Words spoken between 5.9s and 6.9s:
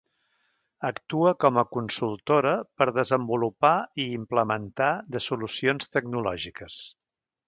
tecnològiques.